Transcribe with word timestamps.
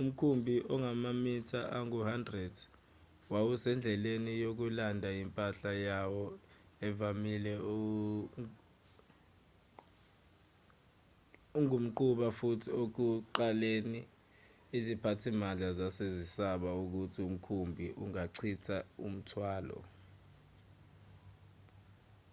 umkhumbi 0.00 0.54
ongamamitha 0.74 1.60
angu-100 1.78 2.56
wawusendleleni 3.32 4.32
yokulanda 4.44 5.08
impahla 5.22 5.72
yawo 5.88 6.24
evamile 6.88 7.52
engumquba 11.58 12.26
futhi 12.38 12.68
ekuqaleni 12.82 14.00
iziphathimandla 14.76 15.68
zazesaba 15.78 16.70
ukuthi 16.82 17.20
umkhumbi 17.28 17.86
ungachitha 18.02 18.76
umthwalo 19.06 19.78